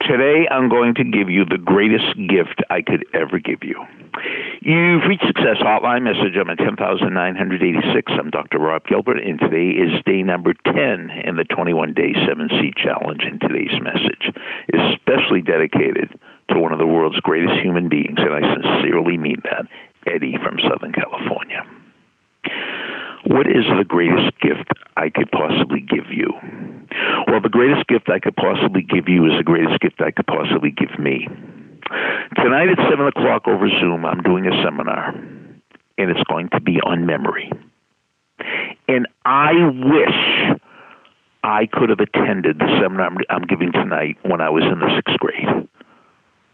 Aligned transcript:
Today, 0.00 0.48
I'm 0.50 0.68
going 0.68 0.94
to 0.94 1.04
give 1.04 1.28
you 1.28 1.44
the 1.44 1.58
greatest 1.58 2.16
gift 2.16 2.62
I 2.70 2.80
could 2.80 3.04
ever 3.12 3.38
give 3.38 3.62
you. 3.62 3.76
You've 4.62 5.02
reached 5.04 5.26
Success 5.26 5.58
Hotline 5.60 6.02
message. 6.04 6.36
I'm 6.40 6.48
at 6.48 6.58
10,986. 6.58 8.12
I'm 8.12 8.30
Dr. 8.30 8.58
Rob 8.58 8.86
Gilbert, 8.86 9.18
and 9.18 9.38
today 9.38 9.76
is 9.76 10.02
day 10.06 10.22
number 10.22 10.54
10 10.54 11.10
in 11.24 11.36
the 11.36 11.44
21 11.44 11.92
day 11.92 12.14
7C 12.14 12.74
challenge. 12.74 13.22
And 13.24 13.40
today's 13.40 13.78
message 13.82 14.32
is 14.72 14.80
especially 14.94 15.42
dedicated 15.42 16.18
to 16.48 16.58
one 16.58 16.72
of 16.72 16.78
the 16.78 16.86
world's 16.86 17.20
greatest 17.20 17.60
human 17.60 17.88
beings, 17.88 18.18
and 18.18 18.32
I 18.32 18.40
sincerely 18.54 19.18
mean 19.18 19.42
that, 19.44 19.66
Eddie 20.06 20.38
from 20.42 20.58
Southern 20.58 20.92
California. 20.92 21.66
What 23.26 23.46
is 23.46 23.64
the 23.78 23.84
greatest 23.86 24.38
gift 24.40 24.72
I 24.96 25.08
could 25.08 25.30
possibly 25.30 25.80
give 25.80 26.10
you? 26.10 26.32
Well, 27.28 27.40
the 27.40 27.48
greatest 27.48 27.86
gift 27.86 28.10
I 28.10 28.18
could 28.18 28.36
possibly 28.36 28.82
give 28.82 29.08
you 29.08 29.26
is 29.26 29.38
the 29.38 29.44
greatest 29.44 29.80
gift 29.80 30.00
I 30.00 30.10
could 30.10 30.26
possibly 30.26 30.70
give 30.70 30.98
me. 30.98 31.28
Tonight 32.36 32.68
at 32.70 32.90
7 32.90 33.06
o'clock 33.06 33.46
over 33.46 33.68
Zoom, 33.80 34.04
I'm 34.04 34.22
doing 34.22 34.46
a 34.46 34.62
seminar, 34.64 35.10
and 35.10 36.10
it's 36.10 36.22
going 36.28 36.48
to 36.50 36.60
be 36.60 36.80
on 36.80 37.06
memory. 37.06 37.50
And 38.88 39.06
I 39.24 39.52
wish 39.70 40.58
I 41.44 41.66
could 41.66 41.90
have 41.90 42.00
attended 42.00 42.58
the 42.58 42.78
seminar 42.80 43.10
I'm 43.30 43.42
giving 43.42 43.72
tonight 43.72 44.18
when 44.22 44.40
I 44.40 44.50
was 44.50 44.64
in 44.64 44.80
the 44.80 44.90
sixth 44.96 45.18
grade, 45.18 45.68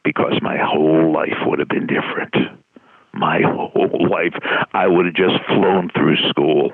because 0.05 0.35
my 0.43 0.59
whole 0.59 1.13
life 1.13 1.39
would 1.47 1.61
have 1.61 1.69
been 1.69 1.87
different. 1.87 2.18
Life, 4.19 4.35
I 4.75 4.87
would 4.87 5.07
have 5.07 5.15
just 5.15 5.39
flown 5.47 5.91
through 5.95 6.17
school 6.29 6.73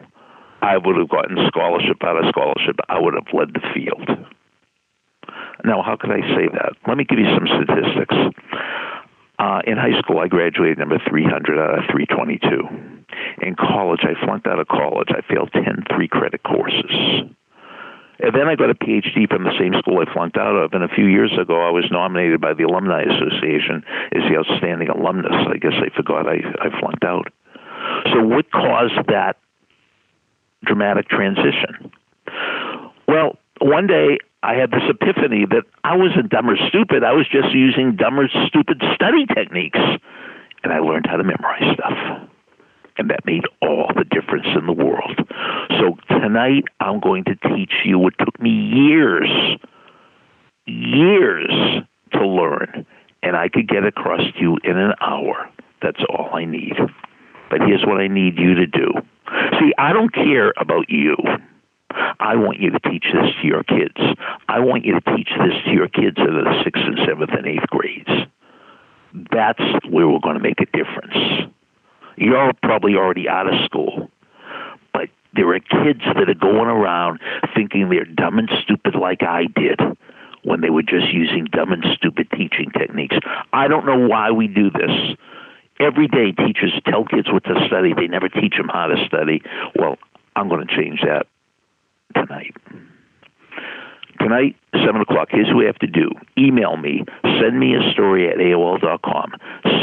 I 0.65 0.79
would 0.79 0.97
have 0.97 1.11
gotten 1.11 1.37
scholarship 1.49 2.03
out 2.03 2.17
of 2.17 2.25
scholarship. 2.31 2.77
I 2.89 2.99
would 2.99 3.13
have 3.13 3.29
led 3.35 3.53
the 3.53 3.61
field. 3.75 4.09
Now, 5.63 5.83
how 5.83 5.97
could 6.01 6.11
I 6.11 6.21
say 6.35 6.49
that? 6.53 6.73
Let 6.89 6.97
me 6.97 7.05
give 7.05 7.19
you 7.19 7.29
some 7.37 7.47
statistics. 7.47 8.17
Uh, 9.39 9.61
in 9.67 9.77
high 9.77 9.99
school, 10.01 10.21
I 10.21 10.29
graduated 10.29 10.79
number 10.79 10.99
300 11.07 11.59
out 11.59 11.79
of 11.79 11.85
322. 11.93 13.47
In 13.47 13.55
college, 13.57 14.01
I 14.05 14.17
flunked 14.25 14.47
out 14.47 14.59
of 14.59 14.69
college. 14.69 15.09
I 15.11 15.21
failed 15.29 15.53
10 15.53 15.85
three 15.95 16.09
credit 16.09 16.43
courses. 16.45 17.29
And 18.21 18.35
then 18.35 18.47
I 18.47 18.55
got 18.55 18.71
a 18.71 18.75
PhD 18.75 19.29
from 19.29 19.45
the 19.45 19.53
same 19.59 19.75
school 19.79 19.99
I 19.99 20.13
flunked 20.13 20.37
out 20.37 20.55
of. 20.55 20.73
And 20.73 20.85
a 20.85 20.89
few 20.89 21.07
years 21.07 21.33
ago, 21.41 21.67
I 21.67 21.71
was 21.71 21.85
nominated 21.91 22.41
by 22.41 22.55
the 22.55 22.63
Alumni 22.63 23.03
Association 23.03 23.83
as 24.15 24.23
the 24.31 24.39
outstanding 24.39 24.89
alumnus. 24.89 25.35
I 25.51 25.59
guess 25.59 25.75
they 25.83 25.91
forgot 25.95 26.27
I, 26.29 26.39
I 26.63 26.71
flunked 26.81 27.05
out. 27.05 27.33
So, 28.13 28.23
what 28.23 28.51
caused 28.51 28.97
that 29.09 29.37
dramatic 30.65 31.09
transition. 31.09 31.93
Well, 33.07 33.37
one 33.61 33.87
day 33.87 34.19
I 34.43 34.55
had 34.55 34.71
this 34.71 34.83
epiphany 34.89 35.47
that 35.51 35.65
I 35.85 35.97
wasn't 35.97 36.31
dumb 36.31 36.51
or 36.51 36.57
stupid. 36.69 37.05
I 37.05 37.13
was 37.13 37.27
just 37.31 37.55
using 37.55 37.97
dumb 37.97 38.19
or 38.19 38.29
stupid 38.49 38.83
study 38.95 39.27
techniques. 39.27 39.79
And 40.63 40.73
I 40.73 40.79
learned 40.79 41.07
how 41.07 41.17
to 41.17 41.25
memorize 41.25 41.75
stuff. 41.75 42.29
And 42.97 43.11
that 43.11 43.27
made 43.27 43.45
all 43.61 43.91
the 43.95 44.05
difference 44.05 44.47
in 44.59 44.67
the 44.67 44.73
world. 44.73 45.14
Tonight 46.25 46.65
I'm 46.81 47.01
going 47.01 47.25
to 47.25 47.35
teach 47.55 47.75
you 47.85 47.99
what 47.99 48.15
took 48.19 48.41
me 48.41 48.49
years, 48.49 49.29
years 50.65 51.51
to 52.13 52.27
learn. 52.27 52.87
And 53.23 53.37
I 53.37 53.51
could 53.51 53.69
get 53.69 53.85
across 53.85 54.21
to 54.21 54.41
you 54.41 54.57
in 54.65 54.79
an 54.79 54.95
hour. 55.03 55.51
That's 55.83 56.01
all 56.09 56.31
I 56.33 56.47
need. 56.47 56.77
But 57.51 57.61
here's 57.61 57.85
what 57.85 58.01
I 58.01 58.09
need 58.09 58.39
you 58.39 58.55
to 58.55 58.67
do 58.67 58.93
See, 59.61 59.75
I 59.77 59.93
don't 59.93 60.15
care 60.15 60.55
about 60.57 60.89
you. 60.89 61.17
I 61.91 62.37
want 62.37 62.59
you 62.59 62.71
to 62.71 62.81
teach 62.81 63.05
this 63.13 63.31
to 63.43 63.47
your 63.47 63.63
kids. 63.63 64.01
I 64.49 64.61
want 64.61 64.87
you 64.87 64.99
to 64.99 65.17
teach 65.17 65.29
this 65.29 65.55
to 65.67 65.73
your 65.73 65.89
kids 65.89 66.17
in 66.17 66.25
the 66.25 66.63
sixth 66.65 66.85
and 66.87 66.99
seventh 67.07 67.33
and 67.33 67.47
eighth 67.47 67.67
grades. 67.69 68.31
That's 69.31 69.63
where 69.91 70.09
we're 70.09 70.21
going 70.21 70.37
to 70.37 70.43
make 70.43 70.61
a 70.63 70.67
difference. 70.67 71.53
You're 72.17 72.53
probably 72.63 72.95
already 72.95 73.29
out 73.29 73.53
of 73.53 73.63
school, 73.67 74.11
there 75.35 75.49
are 75.49 75.61
kids 75.61 76.01
that 76.05 76.29
are 76.29 76.35
going 76.35 76.69
around 76.69 77.21
thinking 77.55 77.89
they're 77.89 78.05
dumb 78.05 78.39
and 78.39 78.51
stupid 78.63 78.95
like 78.95 79.23
I 79.23 79.47
did 79.55 79.81
when 80.43 80.61
they 80.61 80.71
were 80.71 80.83
just 80.83 81.13
using 81.13 81.47
dumb 81.47 81.73
and 81.73 81.85
stupid 81.95 82.29
teaching 82.31 82.71
techniques. 82.79 83.17
I 83.53 83.69
don't 83.69 83.87
know 83.87 84.07
why 84.07 84.31
we 84.31 84.47
do 84.47 84.71
this 84.71 85.17
every 85.81 86.09
day 86.09 86.33
teachers 86.33 86.73
tell 86.87 87.05
kids 87.05 87.31
what 87.33 87.45
to 87.45 87.55
study. 87.67 87.93
They 87.95 88.07
never 88.07 88.29
teach 88.29 88.57
them 88.57 88.69
how 88.69 88.87
to 88.87 89.05
study. 89.07 89.43
Well, 89.75 89.99
I'm 90.37 90.49
going 90.49 90.67
to 90.67 90.75
change 90.75 91.01
that 91.03 91.27
tonight. 92.15 92.55
Tonight, 94.25 94.57
7 94.73 95.03
o'clock, 95.03 95.29
here's 95.31 95.53
what 95.53 95.61
you 95.61 95.67
have 95.67 95.79
to 95.81 95.87
do. 95.87 96.09
Email 96.39 96.79
me. 96.79 97.05
Send 97.39 97.61
me 97.61 97.75
a 97.75 97.93
story 97.93 98.27
at 98.31 98.39
AOL.com. 98.39 99.33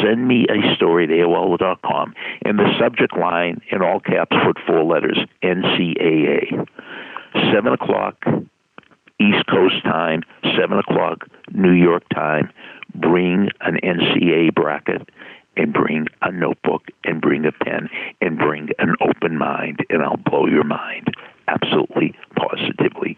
Send 0.01 0.27
me 0.27 0.47
a 0.49 0.75
story 0.75 1.03
at 1.03 1.11
AOL.com. 1.11 2.15
and 2.43 2.57
the 2.57 2.67
subject 2.79 3.15
line, 3.15 3.61
in 3.71 3.83
all 3.83 3.99
caps, 3.99 4.35
put 4.43 4.57
four 4.65 4.83
letters 4.83 5.19
NCAA. 5.43 6.67
7 7.53 7.71
o'clock, 7.71 8.25
East 9.19 9.45
Coast 9.47 9.83
time, 9.83 10.23
7 10.59 10.79
o'clock, 10.79 11.27
New 11.51 11.73
York 11.73 12.01
time. 12.11 12.49
Bring 12.95 13.49
an 13.61 13.77
NCAA 13.83 14.55
bracket 14.55 15.07
and 15.55 15.71
bring 15.71 16.07
a 16.23 16.31
notebook 16.31 16.85
and 17.03 17.21
bring 17.21 17.45
a 17.45 17.51
pen 17.51 17.89
and 18.21 18.39
bring 18.39 18.69
an 18.79 18.95
open 19.01 19.37
mind, 19.37 19.85
and 19.91 20.01
I'll 20.01 20.17
blow 20.17 20.47
your 20.47 20.63
mind. 20.63 21.13
Absolutely, 21.47 22.15
positively 22.35 23.17